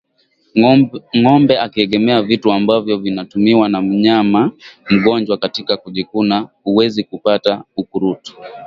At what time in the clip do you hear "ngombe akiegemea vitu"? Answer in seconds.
1.17-2.51